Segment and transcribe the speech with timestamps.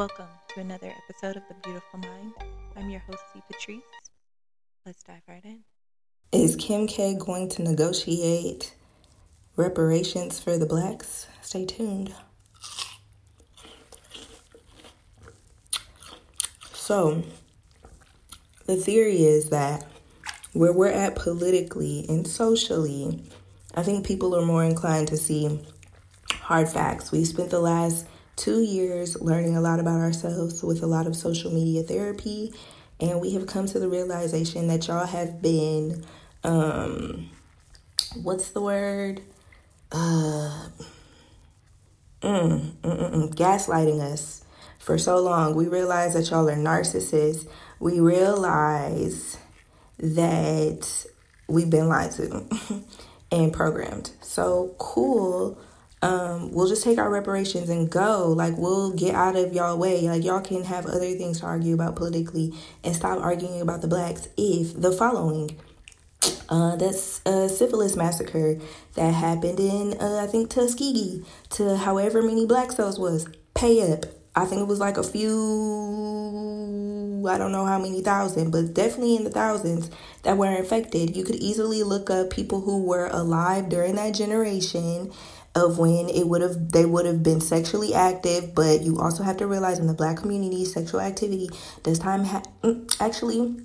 [0.00, 2.32] Welcome to another episode of The Beautiful Mind.
[2.74, 3.42] I'm your host, C.
[3.46, 3.82] Patrice.
[4.86, 5.58] Let's dive right in.
[6.32, 8.72] Is Kim K going to negotiate
[9.56, 11.26] reparations for the blacks?
[11.42, 12.14] Stay tuned.
[16.72, 17.22] So,
[18.64, 19.86] the theory is that
[20.54, 23.22] where we're at politically and socially,
[23.74, 25.60] I think people are more inclined to see
[26.30, 27.12] hard facts.
[27.12, 28.06] We spent the last
[28.40, 32.52] two years learning a lot about ourselves with a lot of social media therapy,
[32.98, 36.02] and we have come to the realization that y'all have been,
[36.42, 37.28] um,
[38.22, 39.20] what's the word?
[39.92, 40.68] Uh,
[42.22, 44.42] mm, mm, mm, mm, gaslighting us
[44.78, 45.54] for so long.
[45.54, 47.46] We realize that y'all are narcissists.
[47.78, 49.36] We realize
[49.98, 51.06] that
[51.46, 52.46] we've been lied to
[53.30, 54.12] and programmed.
[54.22, 55.58] So cool
[56.02, 58.28] um, we'll just take our reparations and go.
[58.28, 60.00] Like, we'll get out of y'all way.
[60.08, 63.88] Like, y'all can have other things to argue about politically and stop arguing about the
[63.88, 65.58] blacks if the following.
[66.48, 68.58] Uh, that's a syphilis massacre
[68.94, 73.26] that happened in, uh, I think, Tuskegee to however many black cells was.
[73.54, 74.06] Pay up.
[74.34, 75.28] I think it was like a few,
[77.28, 79.90] I don't know how many thousand, but definitely in the thousands
[80.22, 81.16] that were infected.
[81.16, 85.12] You could easily look up people who were alive during that generation
[85.54, 89.36] of when it would have they would have been sexually active but you also have
[89.36, 91.48] to realize in the black community sexual activity
[91.82, 93.56] does time ha- mm, actually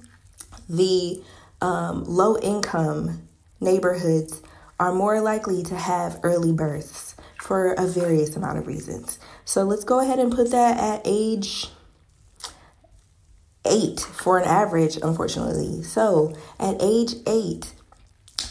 [0.68, 1.22] the
[1.62, 3.28] um, low income
[3.60, 4.42] neighborhoods
[4.80, 9.20] are more likely to have early births for a various amount of reasons.
[9.46, 11.68] So let's go ahead and put that at age
[13.66, 15.84] eight for an average unfortunately.
[15.84, 17.74] So at age eight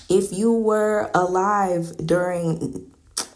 [0.08, 2.90] if you were alive during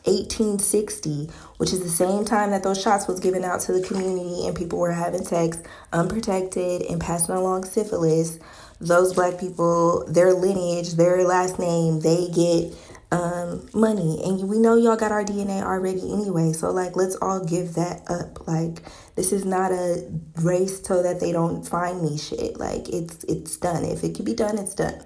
[0.08, 1.28] 1860,
[1.58, 4.56] which is the same time that those shots was given out to the community and
[4.56, 5.58] people were having sex
[5.92, 8.38] unprotected and passing along syphilis.
[8.80, 12.74] Those black people, their lineage, their last name, they get
[13.10, 14.20] um, money.
[14.24, 16.52] And we know y'all got our DNA already anyway.
[16.52, 18.46] So, like, let's all give that up.
[18.46, 18.82] Like,
[19.16, 20.08] this is not a
[20.42, 22.58] race so that they don't find me shit.
[22.58, 23.84] Like, it's it's done.
[23.84, 25.02] If it can be done, it's done.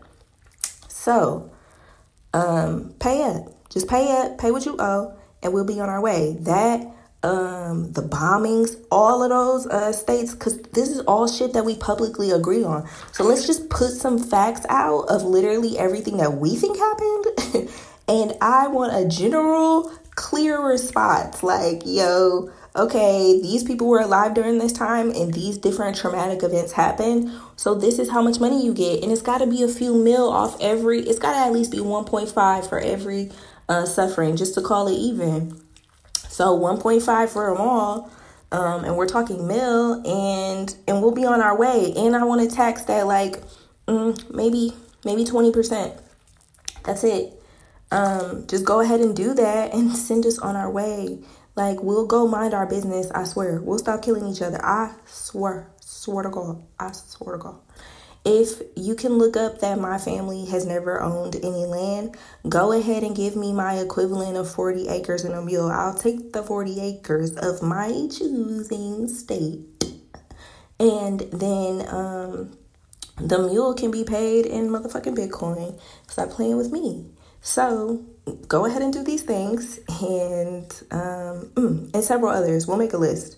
[0.88, 1.50] So,
[2.34, 3.61] um, pay up.
[3.72, 6.36] Just pay it, pay what you owe, and we'll be on our way.
[6.40, 6.86] That
[7.24, 11.76] um the bombings all of those uh states because this is all shit that we
[11.76, 16.56] publicly agree on so let's just put some facts out of literally everything that we
[16.56, 17.70] think happened
[18.08, 19.84] and i want a general
[20.16, 25.96] clear response like yo okay, these people were alive during this time and these different
[25.96, 27.30] traumatic events happened.
[27.56, 29.02] So this is how much money you get.
[29.02, 31.70] And it's got to be a few mil off every, it's got to at least
[31.70, 33.30] be 1.5 for every
[33.68, 35.60] uh, suffering just to call it even.
[36.28, 38.10] So 1.5 for them all.
[38.50, 42.42] Um, and we're talking mil and and we'll be on our way and i want
[42.42, 43.42] to tax that like
[43.88, 44.74] mm, maybe
[45.06, 45.98] maybe 20%
[46.84, 47.32] that's it
[47.90, 51.20] um, just go ahead and do that and send us on our way
[51.54, 53.10] like, we'll go mind our business.
[53.10, 53.60] I swear.
[53.60, 54.64] We'll stop killing each other.
[54.64, 55.70] I swear.
[55.80, 56.62] Swear to God.
[56.78, 57.56] I swear to God.
[58.24, 62.16] If you can look up that my family has never owned any land,
[62.48, 65.70] go ahead and give me my equivalent of 40 acres and a mule.
[65.70, 69.60] I'll take the 40 acres of my choosing state.
[70.78, 72.56] And then um,
[73.16, 75.80] the mule can be paid in motherfucking Bitcoin.
[76.08, 77.06] Stop playing with me.
[77.40, 78.04] So
[78.46, 82.66] go ahead and do these things and um, mm, and several others.
[82.66, 83.36] We'll make a list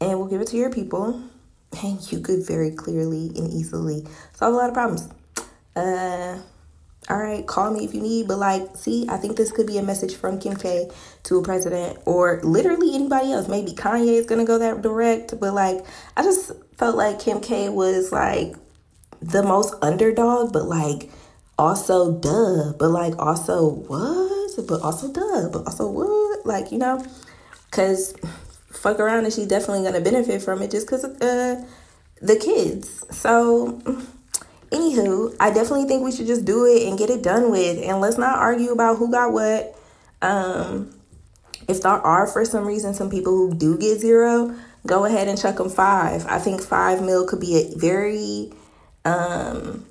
[0.00, 1.22] and we'll give it to your people,
[1.82, 5.08] and you could very clearly and easily solve a lot of problems.
[5.76, 6.38] Uh,
[7.08, 9.78] all right, call me if you need, but like, see, I think this could be
[9.78, 10.90] a message from Kim K
[11.24, 13.48] to a president or literally anybody else.
[13.48, 15.84] Maybe Kanye is gonna go that direct, but like,
[16.16, 18.54] I just felt like Kim K was like
[19.20, 21.10] the most underdog, but like
[21.58, 24.66] also duh, but like also what?
[24.66, 26.44] But also duh, but also what?
[26.44, 27.04] Like, you know,
[27.70, 28.14] because
[28.70, 31.62] fuck around and she's definitely to benefit from it just because of uh,
[32.22, 33.04] the kids.
[33.10, 33.80] So,
[34.70, 37.82] anywho, I definitely think we should just do it and get it done with.
[37.82, 39.76] And let's not argue about who got what.
[40.22, 40.94] Um,
[41.68, 44.54] if there are, for some reason, some people who do get zero,
[44.86, 46.26] go ahead and chuck them five.
[46.26, 48.52] I think five mil could be a very
[49.04, 49.86] um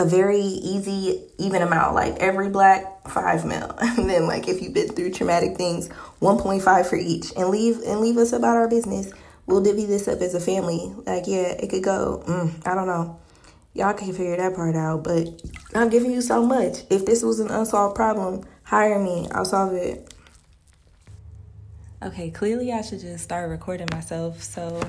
[0.00, 4.72] a very easy, even amount, like every black five mil, and then like if you've
[4.72, 5.88] been through traumatic things,
[6.20, 9.12] one point five for each, and leave and leave us about our business.
[9.46, 10.92] We'll divvy this up as a family.
[11.06, 12.24] Like yeah, it could go.
[12.26, 13.20] Mm, I don't know.
[13.74, 15.28] Y'all can figure that part out, but
[15.74, 16.78] I'm giving you so much.
[16.88, 19.28] If this was an unsolved problem, hire me.
[19.32, 20.14] I'll solve it.
[22.02, 24.42] Okay, clearly I should just start recording myself.
[24.42, 24.80] So,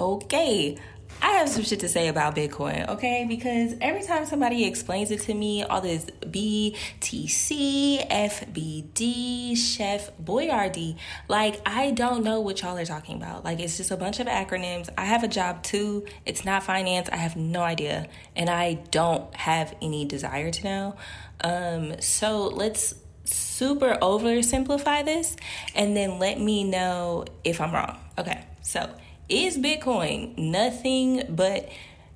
[0.00, 0.76] okay.
[1.22, 3.24] I have some shit to say about Bitcoin, okay?
[3.28, 10.96] Because every time somebody explains it to me, all this BTC, FBD, Chef Boyardee,
[11.28, 13.44] like I don't know what y'all are talking about.
[13.44, 14.88] Like it's just a bunch of acronyms.
[14.98, 16.04] I have a job too.
[16.26, 17.08] It's not finance.
[17.10, 20.96] I have no idea, and I don't have any desire to know.
[21.42, 25.36] Um, so let's super oversimplify this,
[25.74, 27.98] and then let me know if I'm wrong.
[28.18, 28.88] Okay, so
[29.28, 31.68] is Bitcoin nothing but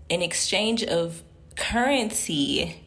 [0.09, 1.23] an exchange of
[1.57, 2.81] currency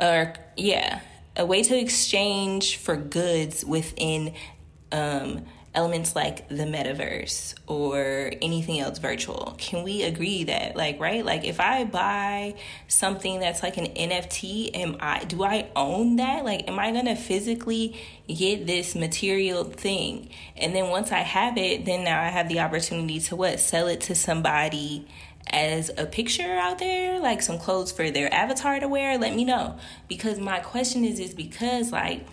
[0.00, 1.00] or yeah,
[1.36, 4.34] a way to exchange for goods within
[4.90, 9.54] um, elements like the metaverse or anything else virtual.
[9.58, 11.24] Can we agree that like right?
[11.24, 12.54] Like if I buy
[12.88, 16.44] something that's like an NFT, am I do I own that?
[16.44, 17.96] Like am I going to physically
[18.28, 20.28] get this material thing?
[20.56, 23.58] And then once I have it, then now I have the opportunity to what?
[23.58, 25.06] Sell it to somebody
[25.50, 29.44] as a picture out there, like some clothes for their avatar to wear, let me
[29.44, 29.78] know.
[30.08, 32.26] Because my question is is because like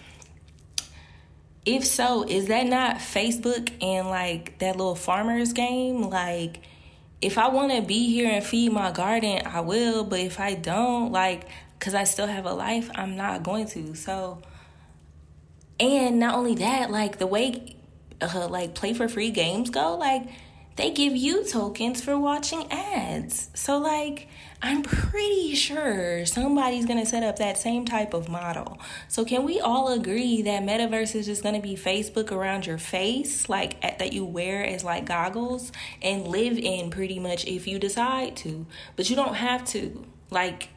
[1.65, 6.09] if so, is that not Facebook and like that little farmer's game?
[6.09, 6.61] Like,
[7.21, 10.03] if I want to be here and feed my garden, I will.
[10.03, 11.47] But if I don't, like,
[11.77, 13.95] because I still have a life, I'm not going to.
[13.95, 14.41] So,
[15.79, 17.75] and not only that, like, the way,
[18.21, 20.23] uh, like, play for free games go, like,
[20.75, 23.49] they give you tokens for watching ads.
[23.53, 24.27] So, like,
[24.61, 28.79] I'm pretty sure somebody's to set up that same type of model.
[29.07, 33.49] So, can we all agree that metaverse is just to be Facebook around your face,
[33.49, 35.71] like that you wear as like goggles
[36.01, 38.65] and live in pretty much if you decide to?
[38.95, 40.05] But you don't have to.
[40.31, 40.69] Like,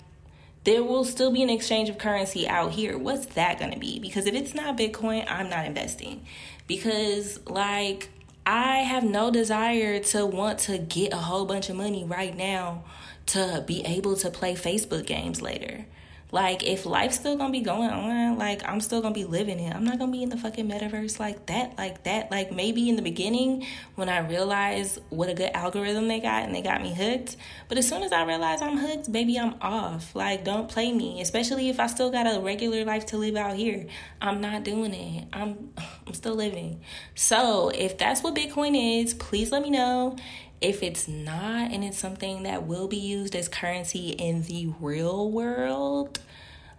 [0.65, 2.97] there will still be an exchange of currency out here.
[2.97, 3.99] What's that to be?
[3.99, 6.25] Because if it's not Bitcoin, I'm not investing.
[6.69, 8.11] Because, like,
[8.45, 12.85] I have no desire to want to get a whole bunch of money right now
[13.27, 15.87] to be able to play Facebook games later.
[16.33, 19.77] Like, if life's still gonna be going on, like, I'm still gonna be living it.
[19.77, 22.31] I'm not gonna be in the fucking metaverse like that, like that.
[22.31, 26.55] Like, maybe in the beginning when I realized what a good algorithm they got and
[26.55, 27.37] they got me hooked.
[27.69, 30.17] But as soon as I realize I'm hooked, baby, I'm off.
[30.17, 33.55] Like, don't play me, especially if I still got a regular life to live out
[33.55, 33.87] here.
[34.23, 35.29] I'm not doing it.
[35.35, 35.75] I'm,
[36.07, 36.81] I'm still living.
[37.15, 40.17] So, if that's what Bitcoin is, please let me know.
[40.63, 45.29] If it's not, and it's something that will be used as currency in the real
[45.29, 46.21] world,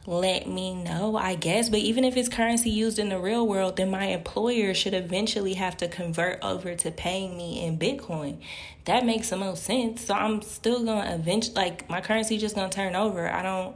[0.05, 1.69] let me know, I guess.
[1.69, 5.55] But even if it's currency used in the real world, then my employer should eventually
[5.55, 8.37] have to convert over to paying me in Bitcoin.
[8.85, 10.05] That makes the most sense.
[10.05, 13.29] So I'm still gonna eventually, like, my currency just gonna turn over.
[13.29, 13.75] I don't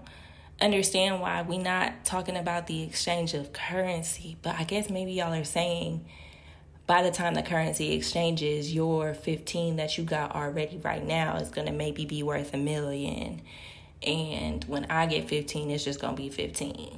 [0.62, 4.38] understand why we not talking about the exchange of currency.
[4.42, 6.06] But I guess maybe y'all are saying
[6.88, 11.50] by the time the currency exchanges, your 15 that you got already right now is
[11.50, 13.42] going to maybe be worth a million.
[14.02, 16.98] And when I get 15, it's just going to be 15.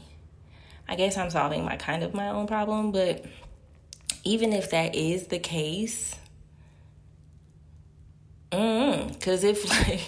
[0.88, 3.25] I guess I'm solving my kind of my own problem, but
[4.24, 6.15] even if that is the case,
[8.50, 10.01] because if like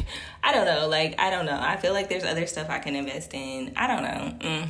[0.43, 2.95] I don't know, like I don't know, I feel like there's other stuff I can
[2.95, 3.73] invest in.
[3.75, 4.47] I don't know.
[4.47, 4.67] Mm.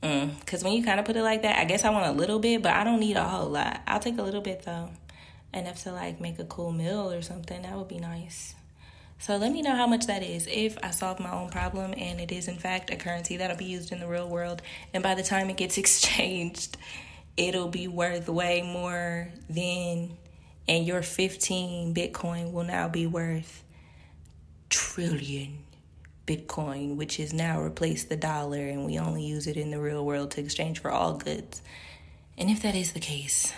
[0.00, 2.12] Because mm, when you kind of put it like that, I guess I want a
[2.12, 3.80] little bit, but I don't need a whole lot.
[3.86, 4.90] I'll take a little bit though.
[5.52, 7.62] Enough to like make a cool meal or something.
[7.62, 8.54] That would be nice.
[9.18, 12.20] So let me know how much that is if I solve my own problem and
[12.20, 14.62] it is in fact a currency that'll be used in the real world.
[14.94, 16.78] And by the time it gets exchanged,
[17.36, 20.16] it'll be worth way more than,
[20.66, 23.62] and your 15 Bitcoin will now be worth
[24.70, 25.58] trillion
[26.30, 30.06] Bitcoin, which has now replaced the dollar, and we only use it in the real
[30.06, 31.60] world to exchange for all goods.
[32.38, 33.52] And if that is the case,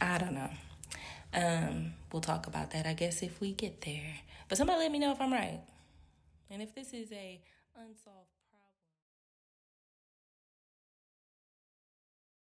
[0.00, 0.50] I don't know.
[1.32, 4.14] Um, we'll talk about that, I guess, if we get there.
[4.48, 5.60] But somebody let me know if I'm right.
[6.50, 7.40] And if this is a
[7.76, 8.35] unsolved